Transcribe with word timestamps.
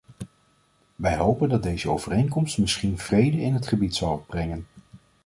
Wij 0.95 1.15
hopen 1.17 1.49
dat 1.49 1.63
deze 1.63 1.89
overeenkomst 1.89 2.57
misschien 2.57 2.97
vrede 2.97 3.41
in 3.41 3.53
het 3.53 3.67
gebied 3.67 3.95
zal 3.95 4.17
brengen. 4.27 4.65